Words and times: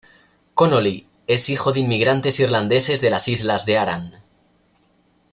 Connolly 0.55 1.05
es 1.27 1.49
hijo 1.51 1.71
de 1.73 1.81
inmigrantes 1.81 2.39
irlandeses 2.39 3.01
de 3.01 3.11
las 3.11 3.27
islas 3.27 3.67
de 3.67 3.77
Aran. 3.77 4.23